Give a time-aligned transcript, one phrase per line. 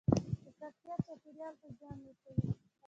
[0.57, 2.49] ککړتیا چاپیریال ته زیان رسوي